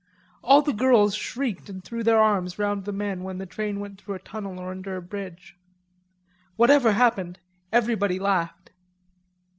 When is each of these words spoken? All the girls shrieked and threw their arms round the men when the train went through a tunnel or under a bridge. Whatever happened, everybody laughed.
All 0.43 0.63
the 0.63 0.73
girls 0.73 1.13
shrieked 1.13 1.69
and 1.69 1.83
threw 1.83 2.01
their 2.03 2.17
arms 2.17 2.57
round 2.57 2.85
the 2.85 2.91
men 2.91 3.21
when 3.21 3.37
the 3.37 3.45
train 3.45 3.79
went 3.79 4.01
through 4.01 4.15
a 4.15 4.19
tunnel 4.19 4.57
or 4.57 4.71
under 4.71 4.95
a 4.95 4.99
bridge. 5.03 5.55
Whatever 6.55 6.93
happened, 6.93 7.37
everybody 7.71 8.17
laughed. 8.17 8.71